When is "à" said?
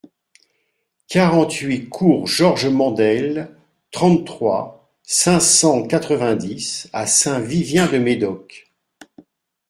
6.91-7.05